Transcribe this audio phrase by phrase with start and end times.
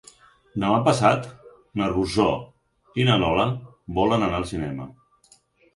[0.61, 1.27] Demà passat
[1.81, 2.27] na Rosó
[3.03, 3.47] i na Lola
[4.01, 4.91] volen anar al cinema.